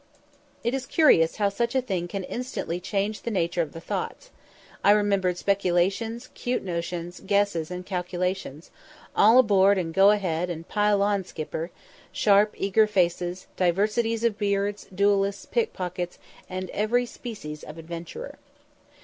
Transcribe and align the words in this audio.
It 0.63 0.73
is 0.73 0.87
curious 0.87 1.35
how 1.35 1.49
such 1.49 1.75
a 1.75 1.79
thing 1.81 2.07
can 2.07 2.23
instantly 2.23 2.79
change 2.79 3.21
the 3.21 3.29
nature 3.29 3.61
of 3.61 3.71
the 3.71 3.79
thoughts. 3.79 4.31
I 4.83 4.89
remembered 4.89 5.37
speculations, 5.37 6.29
'cute 6.33 6.63
notions, 6.63 7.19
guesses, 7.19 7.69
and 7.69 7.85
calculations; 7.85 8.71
"All 9.15 9.37
aboard," 9.37 9.77
and 9.77 9.93
"Go 9.93 10.09
ahead," 10.09 10.49
and 10.49 10.67
"Pile 10.67 11.03
on, 11.03 11.23
skipper;" 11.23 11.69
sharp 12.11 12.55
eager 12.57 12.87
faces, 12.87 13.45
diversities 13.55 14.23
of 14.23 14.39
beards, 14.39 14.85
duellists, 14.95 15.45
pickpockets, 15.45 16.17
and 16.49 16.71
every 16.71 17.05
species 17.05 17.61
of 17.63 17.77
adventurer. 17.77 18.39